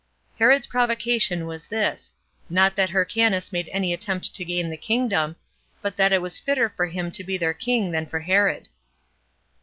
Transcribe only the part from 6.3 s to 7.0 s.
fitter for